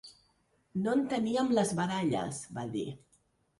No 0.85 0.95
enteníem 1.01 1.53
les 1.59 1.75
baralles, 1.81 2.43
va 2.59 2.67
dir. 2.75 2.89